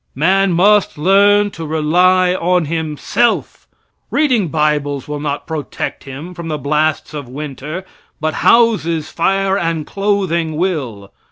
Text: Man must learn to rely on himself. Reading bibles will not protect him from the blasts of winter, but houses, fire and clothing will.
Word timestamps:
Man 0.15 0.51
must 0.53 0.97
learn 0.97 1.51
to 1.51 1.63
rely 1.63 2.33
on 2.33 2.65
himself. 2.65 3.67
Reading 4.09 4.47
bibles 4.47 5.07
will 5.07 5.19
not 5.19 5.45
protect 5.45 6.05
him 6.05 6.33
from 6.33 6.47
the 6.47 6.57
blasts 6.57 7.13
of 7.13 7.29
winter, 7.29 7.85
but 8.19 8.33
houses, 8.41 9.11
fire 9.11 9.59
and 9.59 9.85
clothing 9.85 10.57
will. 10.57 11.11